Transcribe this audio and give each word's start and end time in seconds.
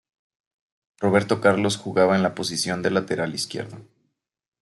Roberto 0.97 1.39
Carlos 1.39 1.77
jugaba 1.77 2.15
en 2.15 2.23
la 2.23 2.33
posición 2.33 2.81
de 2.81 2.89
lateral 2.89 3.35
izquierdo. 3.35 3.77